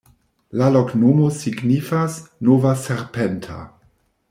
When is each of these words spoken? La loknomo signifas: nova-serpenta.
La 0.61 0.69
loknomo 0.75 1.27
signifas: 1.41 2.17
nova-serpenta. 2.49 3.63